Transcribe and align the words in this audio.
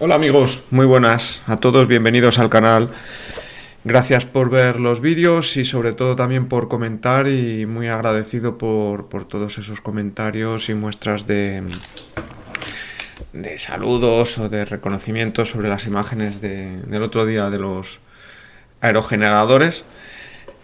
Hola 0.00 0.16
amigos, 0.16 0.60
muy 0.72 0.86
buenas 0.86 1.42
a 1.46 1.58
todos, 1.58 1.86
bienvenidos 1.86 2.40
al 2.40 2.50
canal. 2.50 2.90
Gracias 3.84 4.24
por 4.24 4.50
ver 4.50 4.80
los 4.80 5.00
vídeos 5.00 5.56
y 5.56 5.64
sobre 5.64 5.92
todo 5.92 6.16
también 6.16 6.48
por 6.48 6.66
comentar 6.66 7.28
y 7.28 7.64
muy 7.64 7.86
agradecido 7.86 8.58
por, 8.58 9.06
todos 9.28 9.56
esos 9.58 9.80
comentarios 9.80 10.68
y 10.68 10.74
muestras 10.74 11.28
de, 11.28 11.62
de 13.32 13.56
saludos 13.56 14.36
o 14.38 14.48
de 14.48 14.64
reconocimientos 14.64 15.50
sobre 15.50 15.68
las 15.68 15.86
imágenes 15.86 16.40
del 16.40 17.02
otro 17.04 17.24
día 17.24 17.48
de 17.48 17.58
los 17.58 18.00
aerogeneradores. 18.80 19.84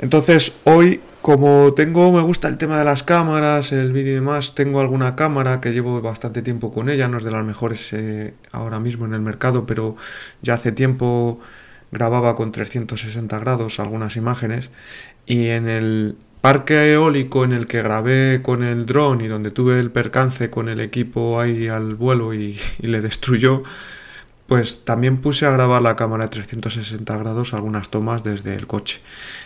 Entonces 0.00 0.54
hoy 0.64 1.00
como 1.22 1.74
tengo, 1.74 2.10
me 2.12 2.22
gusta 2.22 2.48
el 2.48 2.56
tema 2.56 2.78
de 2.78 2.84
las 2.84 3.02
cámaras, 3.02 3.72
el 3.72 3.92
vídeo 3.92 4.12
y 4.12 4.14
demás, 4.14 4.54
tengo 4.54 4.80
alguna 4.80 5.16
cámara 5.16 5.60
que 5.60 5.70
llevo 5.72 6.00
bastante 6.00 6.40
tiempo 6.40 6.72
con 6.72 6.88
ella, 6.88 7.08
no 7.08 7.18
es 7.18 7.24
de 7.24 7.30
las 7.30 7.44
mejores 7.44 7.92
eh, 7.92 8.32
ahora 8.52 8.80
mismo 8.80 9.04
en 9.04 9.12
el 9.12 9.20
mercado, 9.20 9.66
pero 9.66 9.96
ya 10.40 10.54
hace 10.54 10.72
tiempo 10.72 11.38
grababa 11.92 12.36
con 12.36 12.52
360 12.52 13.38
grados 13.38 13.80
algunas 13.80 14.16
imágenes. 14.16 14.70
Y 15.26 15.48
en 15.48 15.68
el 15.68 16.16
parque 16.40 16.92
eólico 16.92 17.44
en 17.44 17.52
el 17.52 17.66
que 17.66 17.82
grabé 17.82 18.40
con 18.42 18.64
el 18.64 18.86
dron 18.86 19.20
y 19.20 19.28
donde 19.28 19.50
tuve 19.50 19.78
el 19.78 19.90
percance 19.90 20.48
con 20.48 20.70
el 20.70 20.80
equipo 20.80 21.38
ahí 21.38 21.68
al 21.68 21.96
vuelo 21.96 22.32
y, 22.32 22.58
y 22.78 22.86
le 22.86 23.02
destruyó, 23.02 23.62
pues 24.50 24.84
también 24.84 25.18
puse 25.18 25.46
a 25.46 25.52
grabar 25.52 25.80
la 25.80 25.94
cámara 25.94 26.24
de 26.24 26.30
360 26.30 27.16
grados 27.18 27.54
algunas 27.54 27.88
tomas 27.88 28.24
desde 28.24 28.56
el 28.56 28.66
coche. 28.66 29.00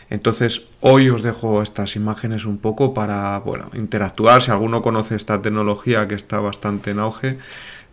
Entonces 0.08 0.62
hoy 0.80 1.10
os 1.10 1.22
dejo 1.22 1.60
estas 1.60 1.94
imágenes 1.94 2.46
un 2.46 2.56
poco 2.56 2.94
para 2.94 3.42
interactuar. 3.74 4.40
Si 4.40 4.50
alguno 4.50 4.80
conoce 4.80 5.14
esta 5.14 5.42
tecnología 5.42 6.08
que 6.08 6.14
está 6.14 6.40
bastante 6.40 6.92
en 6.92 7.00
auge, 7.00 7.36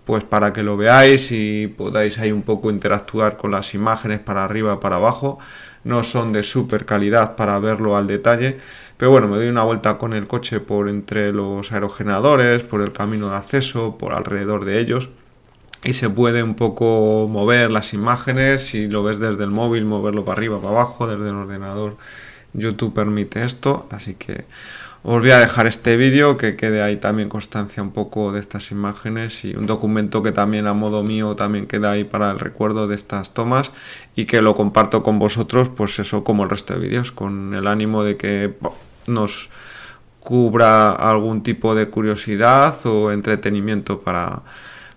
pues 0.06 0.24
para 0.24 0.54
que 0.54 0.64
lo 0.64 0.78
veáis 0.78 1.34
y 1.34 1.68
podáis 1.68 2.18
ahí 2.18 2.32
un 2.32 2.44
poco 2.44 2.72
interactuar 2.72 3.36
con 3.36 3.52
las 3.52 3.74
imágenes 3.74 4.20
para 4.20 4.46
arriba, 4.46 4.80
para 4.80 4.96
abajo. 4.96 5.38
No 5.84 6.04
son 6.04 6.32
de 6.32 6.44
super 6.44 6.86
calidad 6.86 7.36
para 7.36 7.60
verlo 7.60 7.98
al 7.98 8.08
detalle, 8.08 8.58
pero 8.96 9.12
bueno, 9.12 9.28
me 9.28 9.36
doy 9.36 9.50
una 9.50 9.66
vuelta 9.66 9.98
con 9.98 10.14
el 10.14 10.30
coche 10.30 10.62
por 10.62 10.88
entre 10.88 11.34
los 11.34 11.74
aerogeneradores, 11.74 12.64
por 12.64 12.80
el 12.80 12.94
camino 12.94 13.32
de 13.32 13.36
acceso, 13.36 13.98
por 13.98 14.14
alrededor 14.14 14.64
de 14.64 14.80
ellos 14.80 15.10
y 15.84 15.94
se 15.94 16.10
puede 16.10 16.44
un 16.44 16.56
poco 16.56 17.28
mover 17.30 17.72
las 17.72 17.94
imágenes, 17.94 18.66
si 18.66 18.88
lo 18.88 19.04
ves 19.04 19.20
desde 19.20 19.44
el 19.44 19.52
móvil, 19.52 19.86
moverlo 19.86 20.26
para 20.26 20.38
arriba, 20.38 20.58
para 20.60 20.70
abajo, 20.70 21.08
desde 21.08 21.30
el 21.30 21.36
ordenador. 21.36 21.98
YouTube 22.54 22.94
permite 22.94 23.44
esto, 23.44 23.88
así 23.90 24.14
que 24.14 24.46
os 25.04 25.20
voy 25.20 25.32
a 25.32 25.40
dejar 25.40 25.66
este 25.66 25.98
vídeo 25.98 26.38
que 26.38 26.56
quede 26.56 26.84
ahí 26.84 26.98
también 26.98 27.28
constancia 27.28 27.82
un 27.82 27.92
poco 27.92 28.32
de 28.32 28.40
estas 28.40 28.70
imágenes 28.70 29.44
y 29.44 29.56
un 29.56 29.66
documento 29.66 30.22
que 30.22 30.32
también 30.32 30.68
a 30.68 30.74
modo 30.74 31.02
mío 31.02 31.36
también 31.36 31.66
queda 31.66 31.92
ahí 31.92 32.04
para 32.04 32.30
el 32.30 32.40
recuerdo 32.40 32.88
de 32.88 32.94
estas 32.94 33.34
tomas 33.34 33.72
y 34.16 34.26
que 34.26 34.44
lo 34.44 34.54
comparto 34.54 35.02
con 35.02 35.18
vosotros, 35.18 35.70
pues 35.76 35.98
eso 35.98 36.24
como 36.24 36.44
el 36.44 36.52
resto 36.52 36.76
de 36.76 36.82
vídeos, 36.82 37.12
con 37.12 37.56
el 37.56 37.66
ánimo 37.66 38.04
de 38.04 38.18
que 38.18 38.54
nos 39.08 39.50
cubra 40.20 40.92
algún 40.92 41.42
tipo 41.42 41.74
de 41.74 41.90
curiosidad 41.90 42.78
o 42.86 43.12
entretenimiento 43.12 44.02
para 44.02 44.44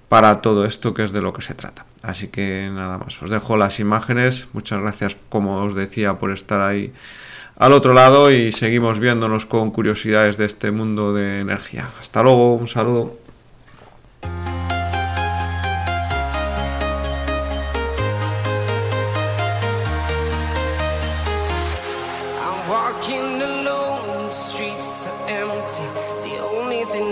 para 0.09 0.41
todo 0.41 0.65
esto 0.65 0.95
que 0.95 1.05
es 1.05 1.13
de 1.13 1.23
lo 1.23 1.33
que 1.33 1.43
se 1.43 1.55
trata. 1.55 1.87
Así 2.03 2.29
que 2.29 2.71
nada 2.73 2.99
más, 2.99 3.21
os 3.23 3.31
dejo 3.31 3.57
las 3.57 3.81
imágenes. 3.81 4.49
Muchas 4.53 4.81
gracias, 4.81 5.17
como 5.29 5.63
os 5.65 5.75
decía, 5.75 6.19
por 6.19 6.31
estar 6.31 6.61
ahí 6.61 6.93
al 7.57 7.73
otro 7.73 7.93
lado 7.95 8.31
y 8.31 8.53
seguimos 8.53 8.99
viéndonos 8.99 9.47
con 9.47 9.71
curiosidades 9.71 10.37
de 10.37 10.45
este 10.45 10.71
mundo 10.71 11.15
de 11.15 11.41
energía. 11.41 11.89
Hasta 12.01 12.23
luego, 12.23 12.55
un 12.55 12.69
saludo. 12.69 13.24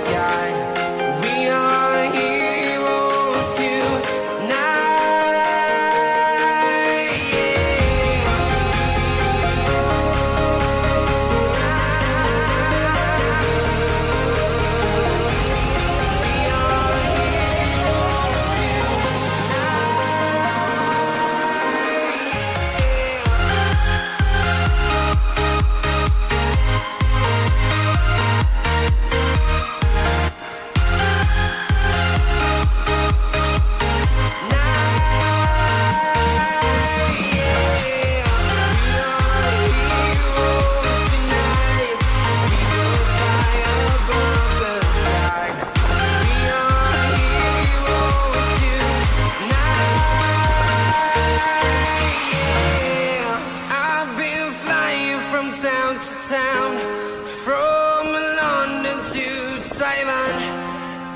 sky. 0.00 0.59
Taiwan. 59.80 60.34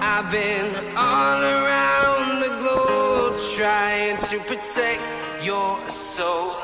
I've 0.00 0.30
been 0.30 0.74
all 0.96 1.42
around 1.42 2.40
the 2.40 2.48
globe 2.60 3.38
trying 3.54 4.16
to 4.28 4.38
protect 4.40 5.02
your 5.44 5.78
soul. 5.90 6.63